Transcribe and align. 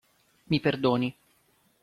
Mi 0.49 0.59
perdoni. 0.59 1.15